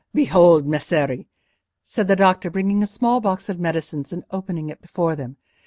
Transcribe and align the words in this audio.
"Behold, 0.15 0.65
Messeri!" 0.65 1.27
said 1.83 2.07
the 2.07 2.15
doctor, 2.15 2.49
bringing 2.49 2.81
a 2.81 2.87
small 2.87 3.21
box 3.21 3.49
of 3.49 3.59
medicines 3.59 4.11
and 4.11 4.23
opening 4.31 4.67
it 4.69 4.81
before 4.81 5.15
them. 5.15 5.37